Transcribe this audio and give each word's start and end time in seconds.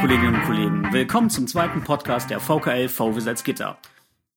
Kolleginnen 0.00 0.34
und 0.34 0.44
Kollegen. 0.44 0.92
Willkommen 0.94 1.28
zum 1.28 1.46
zweiten 1.46 1.84
Podcast 1.84 2.30
der 2.30 2.40
VKL 2.40 2.88
VW 2.88 3.20
Salzgitter. 3.20 3.76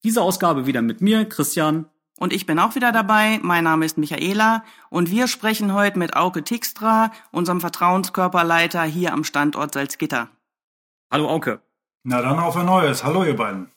Diese 0.04 0.22
Ausgabe 0.22 0.66
wieder 0.66 0.82
mit 0.82 1.00
mir, 1.00 1.24
Christian. 1.24 1.86
Und 2.20 2.34
ich 2.34 2.46
bin 2.46 2.60
auch 2.60 2.76
wieder 2.76 2.92
dabei. 2.92 3.40
Mein 3.42 3.64
Name 3.64 3.86
ist 3.86 3.98
Michaela 3.98 4.66
und 4.90 5.10
wir 5.10 5.30
sprechen 5.30 5.74
heute 5.74 5.98
mit 5.98 6.18
Auke 6.18 6.44
Tixtra, 6.44 7.14
unserem 7.32 7.62
Vertrauenskörperleiter 7.62 8.84
hier 8.84 9.14
am 9.14 9.24
Standort 9.24 9.74
Salzgitter. 9.74 10.28
Hallo 11.10 11.30
Auke. 11.30 11.62
Na 12.04 12.22
dann 12.22 12.40
auf 12.40 12.58
ein 12.58 12.66
neues. 12.66 13.06
Hallo 13.06 13.24
ihr 13.24 13.38
beiden. 13.38 13.72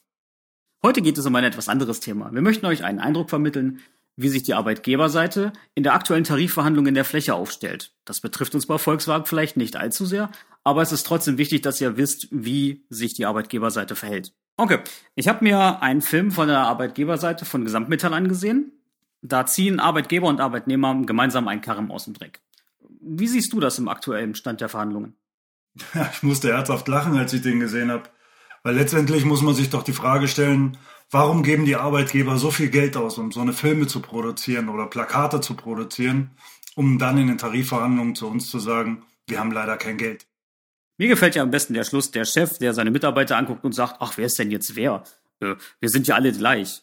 Heute 0.82 1.03
geht 1.03 1.16
es 1.18 1.27
um 1.27 1.37
ein 1.37 1.45
etwas 1.45 1.68
anderes 1.68 2.00
Thema. 2.00 2.32
Wir 2.32 2.43
möchten 2.43 2.66
euch 2.66 2.82
einen 2.82 2.98
Eindruck 2.98 3.30
vermitteln, 3.30 3.79
wie 4.16 4.29
sich 4.29 4.43
die 4.43 4.55
Arbeitgeberseite 4.55 5.53
in 5.77 5.84
der 5.84 5.95
aktuellen 5.95 6.25
Tarifverhandlung 6.25 6.87
in 6.87 6.95
der 6.95 7.05
Fläche 7.05 7.34
aufstellt. 7.34 7.93
Das 8.05 8.21
betrifft 8.21 8.57
uns 8.57 8.66
bei 8.66 8.77
Volkswagen 8.77 9.27
vielleicht 9.27 9.57
nicht 9.57 9.77
allzu 9.77 10.05
sehr, 10.05 10.30
aber 10.66 10.83
es 10.83 10.91
ist 10.91 11.06
trotzdem 11.06 11.38
wichtig, 11.38 11.62
dass 11.62 11.80
ihr 11.80 11.97
wisst, 11.97 12.27
wie 12.33 12.84
sich 12.91 13.15
die 13.15 13.24
Arbeitgeberseite 13.24 13.95
verhält. 13.95 14.33
Okay, 14.57 14.80
ich 15.15 15.29
habe 15.29 15.45
mir 15.45 15.80
einen 15.80 16.02
Film 16.02 16.33
von 16.33 16.48
der 16.48 16.59
Arbeitgeberseite 16.59 17.45
von 17.45 17.65
Gesamtmetall 17.65 18.12
angesehen. 18.12 18.73
Da 19.23 19.47
ziehen 19.47 19.79
Arbeitgeber 19.79 20.27
und 20.27 20.41
Arbeitnehmer 20.41 21.01
gemeinsam 21.07 21.47
einen 21.47 21.60
Karren 21.60 21.93
aus 21.93 22.07
dem 22.07 22.15
Dreck. 22.15 22.41
Wie 23.01 23.29
siehst 23.29 23.52
du 23.52 23.60
das 23.60 23.79
im 23.79 23.87
aktuellen 23.87 24.34
Stand 24.34 24.60
der 24.60 24.69
Verhandlungen? 24.69 25.15
Ich 26.12 26.24
musste 26.24 26.48
herzhaft 26.48 26.88
lachen, 26.88 27.16
als 27.16 27.33
ich 27.33 27.43
den 27.43 27.60
gesehen 27.60 27.93
habe. 27.93 28.09
Weil 28.65 28.74
letztendlich 28.74 29.24
muss 29.24 29.43
man 29.43 29.55
sich 29.55 29.71
doch 29.71 29.85
die 29.85 29.93
Frage 29.93 30.27
stellen, 30.27 30.77
Warum 31.09 31.45
geben 31.45 31.66
die 31.66 31.77
Arbeitgeber 31.77 32.37
so 32.37 32.51
viel 32.51 32.69
Geld 32.69 32.96
aus, 32.96 33.16
um 33.16 33.30
so 33.30 33.41
eine 33.41 33.52
Filme 33.52 33.87
zu 33.87 34.01
produzieren 34.01 34.69
oder 34.69 34.87
Plakate 34.87 35.41
zu 35.41 35.55
produzieren, 35.55 36.33
um 36.74 36.98
dann 36.98 37.16
in 37.16 37.29
den 37.29 37.38
Tarifverhandlungen 37.38 38.16
zu 38.16 38.27
uns 38.27 38.51
zu 38.51 38.59
sagen, 38.59 39.05
wir 39.29 39.38
haben 39.38 39.52
leider 39.52 39.77
kein 39.77 39.98
Geld? 39.98 40.27
Mir 40.98 41.09
gefällt 41.09 41.34
ja 41.34 41.42
am 41.42 41.50
besten 41.50 41.74
der 41.74 41.84
Schluss, 41.84 42.10
der 42.10 42.24
Chef, 42.24 42.59
der 42.59 42.73
seine 42.73 42.90
Mitarbeiter 42.90 43.37
anguckt 43.37 43.65
und 43.65 43.73
sagt, 43.73 43.96
ach, 44.01 44.16
wer 44.16 44.26
ist 44.26 44.38
denn 44.38 44.51
jetzt 44.51 44.76
wer? 44.76 45.04
Äh, 45.40 45.57
wir 45.80 45.88
sind 45.88 46.07
ja 46.07 46.15
alle 46.15 46.32
gleich. 46.32 46.82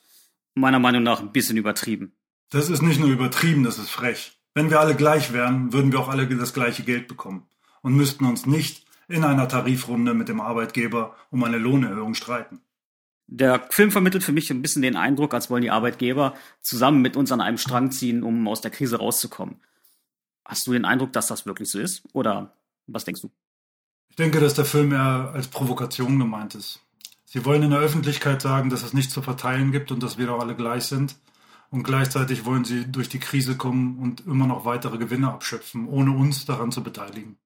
Meiner 0.55 0.79
Meinung 0.79 1.01
nach 1.03 1.19
ein 1.19 1.31
bisschen 1.31 1.57
übertrieben. 1.57 2.13
Das 2.51 2.69
ist 2.69 2.83
nicht 2.83 2.99
nur 2.99 3.09
übertrieben, 3.09 3.63
das 3.63 3.79
ist 3.79 3.89
frech. 3.89 4.37
Wenn 4.53 4.69
wir 4.69 4.79
alle 4.79 4.95
gleich 4.95 5.33
wären, 5.33 5.73
würden 5.73 5.91
wir 5.91 5.99
auch 5.99 6.09
alle 6.09 6.27
das 6.27 6.53
gleiche 6.53 6.83
Geld 6.83 7.07
bekommen 7.07 7.47
und 7.81 7.95
müssten 7.95 8.25
uns 8.25 8.45
nicht 8.45 8.85
in 9.07 9.23
einer 9.23 9.47
Tarifrunde 9.47 10.13
mit 10.13 10.29
dem 10.29 10.39
Arbeitgeber 10.39 11.15
um 11.31 11.43
eine 11.43 11.57
Lohnerhöhung 11.57 12.13
streiten. 12.13 12.61
Der 13.25 13.65
Film 13.71 13.89
vermittelt 13.89 14.23
für 14.23 14.31
mich 14.31 14.51
ein 14.51 14.61
bisschen 14.61 14.83
den 14.83 14.95
Eindruck, 14.95 15.33
als 15.33 15.49
wollen 15.49 15.63
die 15.63 15.71
Arbeitgeber 15.71 16.35
zusammen 16.61 17.01
mit 17.01 17.15
uns 17.15 17.31
an 17.31 17.41
einem 17.41 17.57
Strang 17.57 17.89
ziehen, 17.89 18.21
um 18.21 18.47
aus 18.47 18.61
der 18.61 18.69
Krise 18.69 18.97
rauszukommen. 18.97 19.55
Hast 20.45 20.67
du 20.67 20.73
den 20.73 20.85
Eindruck, 20.85 21.13
dass 21.13 21.27
das 21.27 21.47
wirklich 21.47 21.71
so 21.71 21.79
ist? 21.79 22.03
Oder 22.13 22.55
was 22.85 23.05
denkst 23.05 23.21
du? 23.21 23.31
Ich 24.13 24.17
denke, 24.17 24.39
dass 24.39 24.53
der 24.53 24.65
Film 24.65 24.91
eher 24.91 25.31
als 25.33 25.47
Provokation 25.47 26.19
gemeint 26.19 26.53
ist. 26.53 26.79
Sie 27.25 27.43
wollen 27.45 27.63
in 27.63 27.71
der 27.71 27.79
Öffentlichkeit 27.79 28.43
sagen, 28.43 28.69
dass 28.69 28.83
es 28.83 28.93
nichts 28.93 29.11
zu 29.11 29.23
verteilen 29.23 29.71
gibt 29.71 29.91
und 29.91 30.03
dass 30.03 30.19
wir 30.19 30.27
doch 30.27 30.39
alle 30.39 30.53
gleich 30.53 30.83
sind. 30.83 31.15
Und 31.71 31.81
gleichzeitig 31.81 32.45
wollen 32.45 32.63
sie 32.63 32.85
durch 32.85 33.09
die 33.09 33.17
Krise 33.17 33.57
kommen 33.57 33.97
und 33.97 34.27
immer 34.27 34.45
noch 34.45 34.65
weitere 34.65 34.99
Gewinne 34.99 35.33
abschöpfen, 35.33 35.87
ohne 35.87 36.11
uns 36.11 36.45
daran 36.45 36.71
zu 36.71 36.83
beteiligen. 36.83 37.37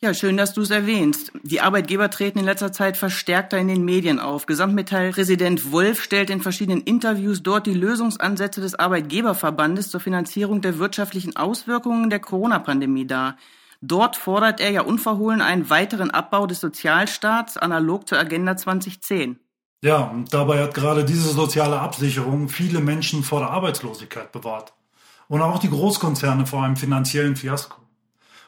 Ja, 0.00 0.14
schön, 0.14 0.36
dass 0.36 0.54
du 0.54 0.60
es 0.60 0.70
erwähnst. 0.70 1.32
Die 1.42 1.60
Arbeitgeber 1.60 2.10
treten 2.10 2.38
in 2.38 2.44
letzter 2.44 2.70
Zeit 2.70 2.96
verstärkter 2.96 3.58
in 3.58 3.66
den 3.66 3.84
Medien 3.84 4.20
auf. 4.20 4.46
Gesamtmetallpräsident 4.46 5.72
Wolf 5.72 6.00
stellt 6.00 6.30
in 6.30 6.40
verschiedenen 6.40 6.82
Interviews 6.82 7.42
dort 7.42 7.66
die 7.66 7.74
Lösungsansätze 7.74 8.60
des 8.60 8.76
Arbeitgeberverbandes 8.76 9.90
zur 9.90 9.98
Finanzierung 9.98 10.60
der 10.60 10.78
wirtschaftlichen 10.78 11.34
Auswirkungen 11.34 12.08
der 12.08 12.20
Corona-Pandemie 12.20 13.08
dar. 13.08 13.36
Dort 13.80 14.16
fordert 14.16 14.60
er 14.60 14.70
ja 14.70 14.82
unverhohlen 14.82 15.40
einen 15.40 15.70
weiteren 15.70 16.10
Abbau 16.10 16.46
des 16.46 16.60
Sozialstaats 16.60 17.56
analog 17.56 18.08
zur 18.08 18.18
Agenda 18.18 18.56
2010. 18.56 19.38
Ja, 19.82 19.98
und 19.98 20.34
dabei 20.34 20.62
hat 20.62 20.74
gerade 20.74 21.04
diese 21.04 21.28
soziale 21.28 21.78
Absicherung 21.78 22.48
viele 22.48 22.80
Menschen 22.80 23.22
vor 23.22 23.40
der 23.40 23.50
Arbeitslosigkeit 23.50 24.32
bewahrt. 24.32 24.72
Und 25.28 25.42
auch 25.42 25.60
die 25.60 25.70
Großkonzerne 25.70 26.46
vor 26.46 26.64
einem 26.64 26.76
finanziellen 26.76 27.36
Fiasko. 27.36 27.76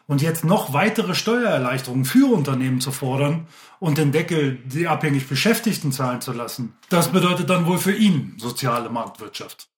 Und 0.09 0.22
jetzt 0.22 0.44
noch 0.44 0.72
weitere 0.72 1.15
Steuererleichterungen 1.15 2.04
für 2.04 2.34
Unternehmen 2.34 2.81
zu 2.81 2.91
fordern 2.91 3.47
und 3.78 3.97
den 3.97 4.10
Deckel 4.10 4.56
die 4.65 4.88
abhängig 4.88 5.28
Beschäftigten 5.28 5.93
zahlen 5.93 6.21
zu 6.21 6.33
lassen, 6.33 6.75
das 6.88 7.12
bedeutet 7.12 7.49
dann 7.49 7.66
wohl 7.66 7.78
für 7.78 7.94
ihn 7.94 8.34
soziale 8.38 8.91
Marktwirtschaft. 8.91 9.69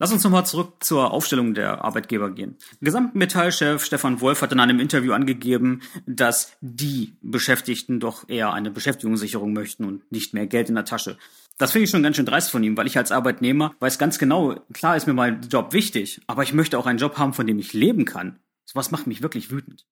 Lass 0.00 0.12
uns 0.12 0.24
nochmal 0.24 0.44
zurück 0.44 0.82
zur 0.82 1.12
Aufstellung 1.12 1.54
der 1.54 1.84
Arbeitgeber 1.84 2.30
gehen. 2.30 2.56
Gesamtmetallchef 2.80 3.84
Stefan 3.84 4.20
Wolf 4.20 4.42
hat 4.42 4.50
in 4.50 4.58
einem 4.58 4.80
Interview 4.80 5.12
angegeben, 5.12 5.82
dass 6.04 6.56
die 6.60 7.16
Beschäftigten 7.22 8.00
doch 8.00 8.28
eher 8.28 8.52
eine 8.52 8.72
Beschäftigungssicherung 8.72 9.52
möchten 9.52 9.84
und 9.84 10.10
nicht 10.10 10.34
mehr 10.34 10.48
Geld 10.48 10.68
in 10.68 10.74
der 10.74 10.84
Tasche. 10.84 11.16
Das 11.58 11.70
finde 11.70 11.84
ich 11.84 11.90
schon 11.90 12.02
ganz 12.02 12.16
schön 12.16 12.26
dreist 12.26 12.50
von 12.50 12.64
ihm, 12.64 12.76
weil 12.76 12.88
ich 12.88 12.98
als 12.98 13.12
Arbeitnehmer 13.12 13.76
weiß 13.78 13.98
ganz 13.98 14.18
genau, 14.18 14.56
klar 14.72 14.96
ist 14.96 15.06
mir 15.06 15.14
mein 15.14 15.42
Job 15.42 15.72
wichtig, 15.72 16.20
aber 16.26 16.42
ich 16.42 16.52
möchte 16.52 16.76
auch 16.76 16.86
einen 16.86 16.98
Job 16.98 17.16
haben, 17.16 17.32
von 17.32 17.46
dem 17.46 17.60
ich 17.60 17.72
leben 17.72 18.04
kann. 18.04 18.40
Sowas 18.64 18.90
macht 18.90 19.06
mich 19.06 19.22
wirklich 19.22 19.52
wütend. 19.52 19.86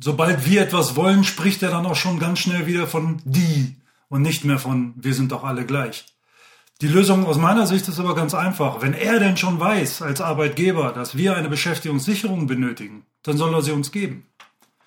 Sobald 0.00 0.48
wir 0.48 0.62
etwas 0.62 0.94
wollen, 0.94 1.24
spricht 1.24 1.64
er 1.64 1.70
dann 1.70 1.86
auch 1.86 1.96
schon 1.96 2.20
ganz 2.20 2.38
schnell 2.38 2.66
wieder 2.66 2.86
von 2.86 3.20
die 3.24 3.76
und 4.08 4.22
nicht 4.22 4.44
mehr 4.44 4.60
von 4.60 4.94
wir 4.96 5.14
sind 5.14 5.32
doch 5.32 5.42
alle 5.42 5.66
gleich. 5.66 6.06
Die 6.80 6.86
Lösung 6.86 7.26
aus 7.26 7.38
meiner 7.38 7.66
Sicht 7.66 7.88
ist 7.88 7.98
aber 7.98 8.14
ganz 8.14 8.34
einfach. 8.34 8.80
Wenn 8.82 8.94
er 8.94 9.18
denn 9.18 9.36
schon 9.36 9.58
weiß 9.58 10.00
als 10.00 10.20
Arbeitgeber, 10.20 10.92
dass 10.92 11.16
wir 11.16 11.36
eine 11.36 11.48
Beschäftigungssicherung 11.48 12.46
benötigen, 12.46 13.04
dann 13.24 13.36
soll 13.36 13.52
er 13.52 13.62
sie 13.62 13.72
uns 13.72 13.90
geben. 13.90 14.28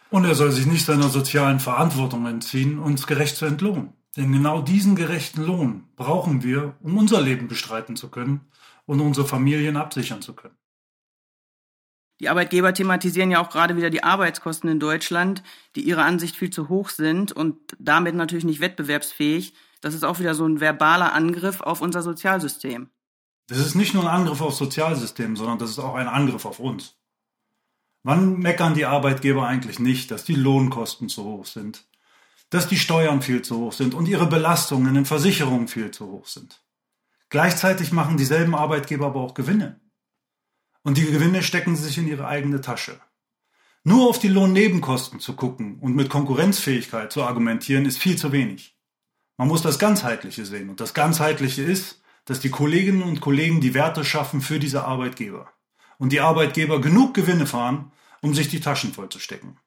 Und 0.09 0.23
er 0.23 0.35
soll 0.35 0.51
sich 0.51 0.65
nicht 0.65 0.85
seiner 0.85 1.09
sozialen 1.09 1.59
Verantwortung 1.59 2.25
entziehen, 2.27 2.79
uns 2.79 3.07
gerecht 3.07 3.35
zu 3.35 3.45
entlohnen. 3.45 3.91
Denn 4.15 4.31
genau 4.31 4.61
diesen 4.61 4.95
gerechten 4.95 5.43
Lohn 5.43 5.83
brauchen 5.97 6.43
wir, 6.43 6.75
um 6.81 6.97
unser 6.97 7.21
Leben 7.21 7.49
bestreiten 7.49 7.97
zu 7.97 8.09
können 8.09 8.41
und 8.85 9.01
unsere 9.01 9.27
Familien 9.27 9.75
absichern 9.75 10.21
zu 10.21 10.33
können. 10.33 10.55
Die 12.21 12.29
Arbeitgeber 12.29 12.73
thematisieren 12.73 13.31
ja 13.31 13.41
auch 13.41 13.49
gerade 13.49 13.75
wieder 13.75 13.89
die 13.89 14.03
Arbeitskosten 14.03 14.69
in 14.69 14.79
Deutschland, 14.79 15.43
die 15.75 15.81
ihrer 15.81 16.05
Ansicht 16.05 16.37
viel 16.37 16.51
zu 16.51 16.69
hoch 16.69 16.89
sind 16.89 17.33
und 17.33 17.57
damit 17.79 18.15
natürlich 18.15 18.45
nicht 18.45 18.61
wettbewerbsfähig. 18.61 19.53
Das 19.81 19.93
ist 19.93 20.03
auch 20.03 20.19
wieder 20.19 20.35
so 20.35 20.45
ein 20.45 20.59
verbaler 20.59 21.13
Angriff 21.13 21.61
auf 21.61 21.81
unser 21.81 22.01
Sozialsystem. 22.01 22.89
Das 23.47 23.57
ist 23.57 23.75
nicht 23.75 23.93
nur 23.93 24.03
ein 24.03 24.21
Angriff 24.21 24.41
aufs 24.41 24.57
Sozialsystem, 24.57 25.35
sondern 25.35 25.59
das 25.59 25.71
ist 25.71 25.79
auch 25.79 25.95
ein 25.95 26.07
Angriff 26.07 26.45
auf 26.45 26.59
uns. 26.59 26.95
Wann 28.03 28.39
meckern 28.39 28.73
die 28.73 28.85
Arbeitgeber 28.85 29.45
eigentlich 29.45 29.79
nicht, 29.79 30.09
dass 30.09 30.23
die 30.23 30.35
Lohnkosten 30.35 31.09
zu 31.09 31.23
hoch 31.23 31.45
sind, 31.45 31.83
dass 32.49 32.67
die 32.67 32.79
Steuern 32.79 33.21
viel 33.21 33.41
zu 33.41 33.57
hoch 33.57 33.73
sind 33.73 33.93
und 33.93 34.07
ihre 34.07 34.27
Belastungen 34.27 34.87
in 34.87 34.93
den 34.95 35.05
Versicherungen 35.05 35.67
viel 35.67 35.91
zu 35.91 36.07
hoch 36.07 36.27
sind? 36.27 36.61
Gleichzeitig 37.29 37.91
machen 37.91 38.17
dieselben 38.17 38.55
Arbeitgeber 38.55 39.07
aber 39.07 39.21
auch 39.21 39.33
Gewinne 39.33 39.79
und 40.83 40.97
die 40.97 41.05
Gewinne 41.05 41.43
stecken 41.43 41.75
sich 41.75 41.97
in 41.97 42.07
ihre 42.07 42.27
eigene 42.27 42.61
Tasche. 42.61 42.99
Nur 43.83 44.09
auf 44.09 44.19
die 44.19 44.27
Lohnnebenkosten 44.27 45.19
zu 45.19 45.35
gucken 45.35 45.79
und 45.79 45.95
mit 45.95 46.09
Konkurrenzfähigkeit 46.09 47.11
zu 47.11 47.23
argumentieren, 47.23 47.85
ist 47.85 47.97
viel 47.97 48.17
zu 48.17 48.31
wenig. 48.31 48.77
Man 49.41 49.47
muss 49.47 49.63
das 49.63 49.79
Ganzheitliche 49.79 50.45
sehen. 50.45 50.69
Und 50.69 50.81
das 50.81 50.93
Ganzheitliche 50.93 51.63
ist, 51.63 51.99
dass 52.25 52.41
die 52.41 52.51
Kolleginnen 52.51 53.01
und 53.01 53.21
Kollegen 53.21 53.59
die 53.59 53.73
Werte 53.73 54.05
schaffen 54.05 54.39
für 54.39 54.59
diese 54.59 54.85
Arbeitgeber. 54.85 55.51
Und 55.97 56.11
die 56.11 56.19
Arbeitgeber 56.19 56.79
genug 56.79 57.15
Gewinne 57.15 57.47
fahren, 57.47 57.91
um 58.21 58.35
sich 58.35 58.49
die 58.49 58.59
Taschen 58.59 58.93
vollzustecken. 58.93 59.57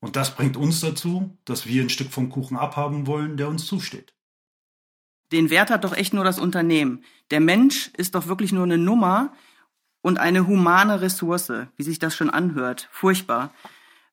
Und 0.00 0.16
das 0.16 0.34
bringt 0.34 0.56
uns 0.56 0.80
dazu, 0.80 1.38
dass 1.44 1.66
wir 1.66 1.82
ein 1.82 1.88
Stück 1.88 2.10
vom 2.10 2.30
Kuchen 2.30 2.56
abhaben 2.56 3.06
wollen, 3.06 3.36
der 3.36 3.46
uns 3.46 3.64
zusteht. 3.64 4.12
Den 5.30 5.50
Wert 5.50 5.70
hat 5.70 5.84
doch 5.84 5.96
echt 5.96 6.14
nur 6.14 6.24
das 6.24 6.40
Unternehmen. 6.40 7.04
Der 7.30 7.38
Mensch 7.38 7.92
ist 7.96 8.16
doch 8.16 8.26
wirklich 8.26 8.50
nur 8.50 8.64
eine 8.64 8.76
Nummer, 8.76 9.32
und 10.02 10.18
eine 10.18 10.46
humane 10.46 11.00
Ressource, 11.00 11.52
wie 11.76 11.82
sich 11.84 11.98
das 11.98 12.14
schon 12.14 12.28
anhört. 12.28 12.88
Furchtbar. 12.90 13.54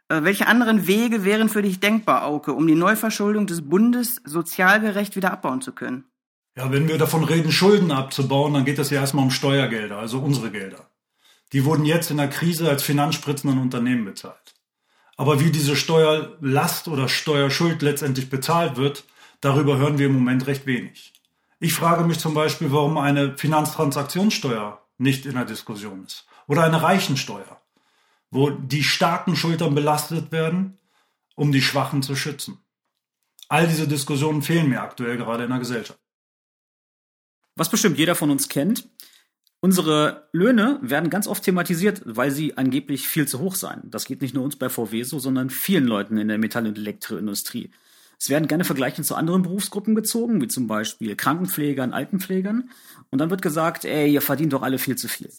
Äh, 0.09 0.23
welche 0.23 0.47
anderen 0.47 0.87
Wege 0.87 1.23
wären 1.23 1.49
für 1.49 1.61
dich 1.61 1.79
denkbar, 1.79 2.25
Auke, 2.25 2.53
um 2.53 2.67
die 2.67 2.75
Neuverschuldung 2.75 3.47
des 3.47 3.67
Bundes 3.69 4.21
sozialgerecht 4.25 5.15
wieder 5.15 5.31
abbauen 5.31 5.61
zu 5.61 5.71
können? 5.71 6.05
Ja, 6.57 6.71
wenn 6.71 6.87
wir 6.87 6.97
davon 6.97 7.23
reden, 7.23 7.51
Schulden 7.51 7.91
abzubauen, 7.91 8.53
dann 8.53 8.65
geht 8.65 8.79
es 8.79 8.89
ja 8.89 8.99
erstmal 8.99 9.23
um 9.23 9.31
Steuergelder, 9.31 9.97
also 9.97 10.19
unsere 10.19 10.51
Gelder. 10.51 10.89
Die 11.53 11.63
wurden 11.63 11.85
jetzt 11.85 12.11
in 12.11 12.17
der 12.17 12.27
Krise 12.27 12.69
als 12.69 12.83
Finanzspritzen 12.83 13.49
an 13.49 13.59
Unternehmen 13.59 14.03
bezahlt. 14.03 14.55
Aber 15.15 15.39
wie 15.39 15.51
diese 15.51 15.75
Steuerlast 15.75 16.87
oder 16.87 17.07
Steuerschuld 17.07 17.81
letztendlich 17.81 18.29
bezahlt 18.29 18.77
wird, 18.77 19.03
darüber 19.41 19.77
hören 19.77 19.99
wir 19.99 20.07
im 20.07 20.13
Moment 20.13 20.47
recht 20.47 20.65
wenig. 20.65 21.13
Ich 21.59 21.73
frage 21.73 22.03
mich 22.03 22.19
zum 22.19 22.33
Beispiel, 22.33 22.71
warum 22.71 22.97
eine 22.97 23.37
Finanztransaktionssteuer 23.37 24.81
nicht 24.97 25.25
in 25.25 25.33
der 25.33 25.45
Diskussion 25.45 26.05
ist. 26.05 26.25
Oder 26.47 26.63
eine 26.63 26.81
Reichensteuer, 26.81 27.61
wo 28.31 28.49
die 28.49 28.83
starken 28.83 29.35
Schultern 29.35 29.75
belastet 29.75 30.31
werden, 30.31 30.77
um 31.35 31.51
die 31.51 31.61
Schwachen 31.61 32.03
zu 32.03 32.15
schützen. 32.15 32.59
All 33.47 33.67
diese 33.67 33.87
Diskussionen 33.87 34.41
fehlen 34.41 34.69
mir 34.69 34.81
aktuell 34.81 35.17
gerade 35.17 35.43
in 35.43 35.49
der 35.49 35.59
Gesellschaft. 35.59 35.99
Was 37.55 37.69
bestimmt 37.69 37.97
jeder 37.97 38.15
von 38.15 38.29
uns 38.29 38.47
kennt, 38.47 38.87
unsere 39.59 40.29
Löhne 40.31 40.79
werden 40.81 41.09
ganz 41.09 41.27
oft 41.27 41.43
thematisiert, 41.43 42.01
weil 42.05 42.31
sie 42.31 42.57
angeblich 42.57 43.07
viel 43.07 43.27
zu 43.27 43.39
hoch 43.39 43.55
seien. 43.55 43.89
Das 43.89 44.05
geht 44.05 44.21
nicht 44.21 44.33
nur 44.33 44.43
uns 44.43 44.55
bei 44.55 44.69
VW 44.69 45.03
so, 45.03 45.19
sondern 45.19 45.49
vielen 45.49 45.85
Leuten 45.85 46.17
in 46.17 46.27
der 46.27 46.37
Metall- 46.37 46.67
und 46.67 46.77
Elektroindustrie. 46.77 47.71
Es 48.19 48.29
werden 48.29 48.49
gerne 48.49 48.65
Vergleiche 48.65 49.01
zu 49.01 49.15
anderen 49.15 49.43
Berufsgruppen 49.43 49.95
gezogen, 49.95 50.41
wie 50.41 50.49
zum 50.49 50.67
Beispiel 50.67 51.15
Krankenpflegern, 51.15 51.93
Altenpflegern. 51.93 52.69
Und 53.11 53.17
dann 53.19 53.29
wird 53.29 53.41
gesagt, 53.41 53.85
ey, 53.85 54.11
ihr 54.11 54.21
verdient 54.21 54.51
doch 54.51 54.61
alle 54.61 54.77
viel 54.77 54.97
zu 54.97 55.07
viel. 55.07 55.31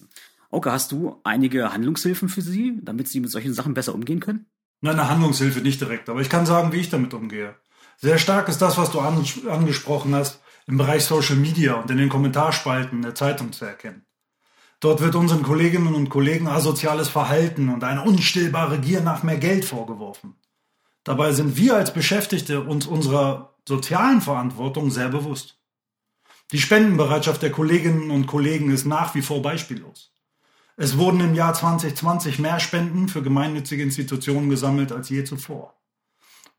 Oke, 0.50 0.73
hast 0.73 0.91
du 0.93 1.20
einige 1.23 1.73
Handlungshilfen 1.73 2.29
für 2.29 2.43
Sie, 2.43 2.79
damit 2.82 3.08
Sie 3.08 3.20
mit 3.20 3.31
solchen 3.31 3.55
Sachen 3.55 3.73
besser 3.73 3.94
umgehen 3.94 4.20
können? 4.20 4.47
Nein, 4.81 4.99
eine 4.99 5.08
Handlungshilfe 5.08 5.61
nicht 5.61 5.81
direkt, 5.81 6.08
aber 6.08 6.20
ich 6.20 6.29
kann 6.29 6.47
sagen, 6.47 6.73
wie 6.73 6.79
ich 6.79 6.91
damit 6.91 7.14
umgehe. 7.14 7.55
Sehr 7.99 8.19
stark 8.19 8.49
ist 8.49 8.62
das, 8.62 8.76
was 8.76 8.91
du 8.91 8.99
angesprochen 9.00 10.14
hast, 10.14 10.41
im 10.67 10.76
Bereich 10.76 11.05
Social 11.05 11.37
Media 11.37 11.75
und 11.75 11.91
in 11.91 11.99
den 11.99 12.08
Kommentarspalten 12.08 13.02
der 13.02 13.14
Zeitung 13.14 13.52
zu 13.52 13.64
erkennen. 13.64 14.06
Dort 14.81 15.00
wird 15.00 15.14
unseren 15.14 15.43
Kolleginnen 15.43 15.94
und 15.94 16.08
Kollegen 16.08 16.49
asoziales 16.49 17.08
Verhalten 17.08 17.69
und 17.69 17.85
eine 17.85 18.03
unstillbare 18.03 18.79
Gier 18.79 19.03
nach 19.03 19.23
mehr 19.23 19.37
Geld 19.37 19.67
vorgeworfen. 19.67 20.37
Dabei 21.05 21.32
sind 21.32 21.56
wir 21.58 21.76
als 21.76 21.93
Beschäftigte 21.93 22.62
uns 22.62 22.87
unserer 22.87 23.55
sozialen 23.69 24.23
Verantwortung 24.23 24.91
sehr 24.91 25.11
bewusst. 25.11 25.58
Die 26.53 26.58
Spendenbereitschaft 26.58 27.43
der 27.43 27.53
Kolleginnen 27.53 28.11
und 28.11 28.26
Kollegen 28.26 28.70
ist 28.70 28.87
nach 28.87 29.14
wie 29.14 29.23
vor 29.23 29.43
beispiellos. 29.43 30.12
Es 30.82 30.97
wurden 30.97 31.21
im 31.21 31.35
Jahr 31.35 31.53
2020 31.53 32.38
mehr 32.38 32.59
Spenden 32.59 33.11
für 33.11 33.23
gemeinnützige 33.23 33.82
Institutionen 33.82 34.49
gesammelt 34.49 34.93
als 34.93 35.11
je 35.11 35.25
zuvor. 35.25 35.75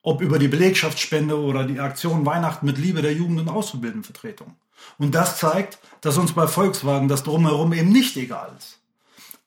Ob 0.03 0.21
über 0.21 0.38
die 0.38 0.47
Belegschaftsspende 0.47 1.39
oder 1.39 1.63
die 1.63 1.79
Aktion 1.79 2.23
Weihnachten 2.23 2.68
mit 2.68 2.77
Liebe 2.77 3.01
der 3.01 3.13
Jugend- 3.13 3.39
und 3.39 3.50
Auszubildendenvertretung. 3.50 4.57
Und 5.00 5.15
das 5.15 5.39
zeigt, 5.39 5.79
dass 6.01 6.19
uns 6.19 6.33
bei 6.33 6.45
Volkswagen 6.45 7.07
das 7.07 7.23
Drumherum 7.23 7.73
eben 7.73 7.91
nicht 7.91 8.15
egal 8.15 8.53
ist. 8.59 8.77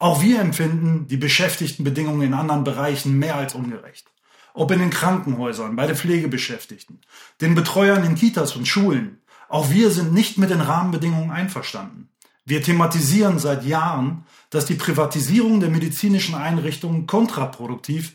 Auch 0.00 0.20
wir 0.22 0.40
empfinden 0.40 1.06
die 1.06 1.18
Beschäftigtenbedingungen 1.18 2.22
in 2.22 2.34
anderen 2.34 2.64
Bereichen 2.64 3.16
mehr 3.16 3.36
als 3.36 3.54
ungerecht. 3.54 4.08
Ob 4.54 4.72
in 4.72 4.80
den 4.80 4.90
Krankenhäusern, 4.90 5.76
bei 5.76 5.86
den 5.86 5.94
Pflegebeschäftigten, 5.94 7.00
den 7.40 7.54
Betreuern 7.54 8.02
in 8.02 8.16
Kitas 8.16 8.56
und 8.56 8.66
Schulen. 8.66 9.22
Auch 9.48 9.70
wir 9.70 9.92
sind 9.92 10.12
nicht 10.12 10.36
mit 10.36 10.50
den 10.50 10.60
Rahmenbedingungen 10.60 11.30
einverstanden. 11.30 12.08
Wir 12.44 12.62
thematisieren 12.62 13.38
seit 13.38 13.64
Jahren, 13.64 14.26
dass 14.50 14.66
die 14.66 14.74
Privatisierung 14.74 15.60
der 15.60 15.70
medizinischen 15.70 16.34
Einrichtungen 16.34 17.06
kontraproduktiv 17.06 18.14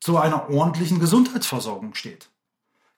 zu 0.00 0.18
einer 0.18 0.50
ordentlichen 0.50 1.00
Gesundheitsversorgung 1.00 1.94
steht. 1.94 2.30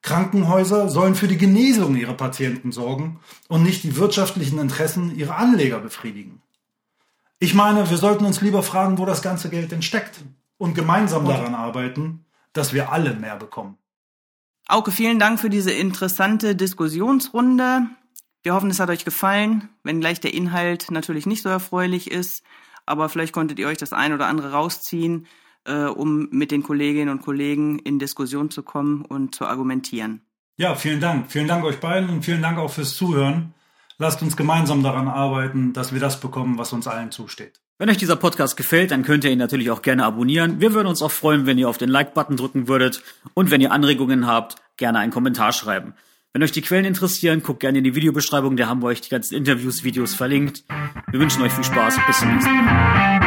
Krankenhäuser 0.03 0.89
sollen 0.89 1.15
für 1.15 1.29
die 1.29 1.39
Genesung 1.39 1.97
ihrer 1.97 2.15
Patienten 2.15 2.73
sorgen 2.73 3.21
und 3.49 3.63
nicht 3.63 3.85
die 3.85 3.97
wirtschaftlichen 3.97 4.59
Interessen 4.59 5.17
ihrer 5.17 5.37
Anleger 5.37 5.79
befriedigen. 5.79 6.43
Ich 7.39 7.55
meine, 7.55 7.89
wir 7.89 7.97
sollten 7.97 8.25
uns 8.25 8.41
lieber 8.41 8.63
fragen, 8.63 8.99
wo 8.99 9.07
das 9.07 9.23
ganze 9.23 9.49
Geld 9.49 9.71
denn 9.71 9.83
steckt 9.83 10.21
und 10.59 10.75
gemeinsam 10.75 11.25
daran 11.25 11.55
arbeiten, 11.55 12.25
dass 12.53 12.73
wir 12.73 12.93
alle 12.93 13.15
mehr 13.15 13.37
bekommen. 13.37 13.79
Auke, 14.69 14.91
vielen 14.91 15.19
Dank 15.19 15.41
für 15.41 15.51
diese 15.51 15.73
interessante 15.73 16.55
Diskussionsrunde. 16.55 17.89
Wir 18.43 18.55
hoffen, 18.55 18.71
es 18.71 18.81
hat 18.81 18.91
euch 18.91 19.05
gefallen, 19.05 19.69
wenngleich 19.85 20.21
der 20.21 20.35
Inhalt 20.35 20.91
natürlich 20.91 21.27
nicht 21.27 21.43
so 21.43 21.49
erfreulich 21.49 22.11
ist, 22.11 22.45
aber 22.87 23.09
vielleicht 23.09 23.33
konntet 23.33 23.59
ihr 23.59 23.69
euch 23.69 23.79
das 23.79 23.93
ein 23.93 24.13
oder 24.13 24.27
andere 24.27 24.53
rausziehen 24.53 25.27
äh, 25.65 25.85
um 25.85 26.29
mit 26.31 26.51
den 26.51 26.63
Kolleginnen 26.63 27.11
und 27.11 27.23
Kollegen 27.23 27.79
in 27.79 27.99
Diskussion 27.99 28.51
zu 28.51 28.63
kommen 28.63 29.05
und 29.05 29.35
zu 29.35 29.47
argumentieren. 29.47 30.23
Ja, 30.57 30.75
vielen 30.75 31.01
Dank. 31.01 31.31
Vielen 31.31 31.49
Dank 31.49 31.65
euch 31.65 31.81
beiden 31.81 32.11
und 32.11 32.25
vielen 32.25 32.43
Dank 32.43 32.59
auch 32.59 32.71
fürs 32.71 32.95
Zuhören. 32.95 33.55
Lasst 33.99 34.23
uns 34.23 34.37
gemeinsam 34.37 34.83
daran 34.83 35.09
arbeiten, 35.09 35.73
dass 35.73 35.93
wir 35.93 36.01
das 36.01 36.21
bekommen, 36.21 36.59
was 36.59 36.73
uns 36.73 36.87
allen 36.87 37.11
zusteht. 37.11 37.61
Wenn 37.79 37.89
euch 37.89 37.97
dieser 37.97 38.17
Podcast 38.17 38.57
gefällt, 38.57 38.91
dann 38.91 39.03
könnt 39.03 39.25
ihr 39.25 39.31
ihn 39.31 39.39
natürlich 39.39 39.71
auch 39.71 39.83
gerne 39.83 40.05
abonnieren. 40.05 40.61
Wir 40.61 40.73
würden 40.73 40.87
uns 40.87 41.03
auch 41.03 41.11
freuen, 41.11 41.47
wenn 41.47 41.59
ihr 41.59 41.69
auf 41.69 41.79
den 41.79 41.89
Like-Button 41.89 42.37
drücken 42.37 42.69
würdet 42.69 43.03
und 43.35 43.51
wenn 43.51 43.61
ihr 43.61 43.73
Anregungen 43.73 44.27
habt, 44.27 44.57
gerne 44.77 44.99
einen 44.99 45.13
Kommentar 45.13 45.53
schreiben. 45.53 45.95
Wenn 46.35 46.43
euch 46.43 46.53
die 46.53 46.63
Quellen 46.63 46.87
interessieren, 46.87 47.43
guckt 47.43 47.61
gerne 47.61 47.79
in 47.79 47.85
die 47.85 47.95
Videobeschreibung, 47.95 48.57
da 48.57 48.67
haben 48.67 48.81
wir 48.81 48.87
euch 48.87 49.03
die 49.03 49.11
ganzen 49.11 49.35
Interviews, 49.35 49.85
Videos 49.85 50.15
verlinkt. 50.15 50.65
Wir 51.11 51.21
wünschen 51.21 51.43
euch 51.43 51.53
viel 51.53 51.65
Spaß, 51.65 51.99
bis 52.07 52.21
zum 52.21 52.33
nächsten 52.33 52.65
Mal. 52.65 53.22